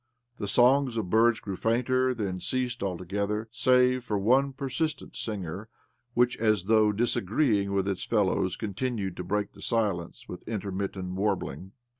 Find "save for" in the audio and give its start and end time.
3.51-4.17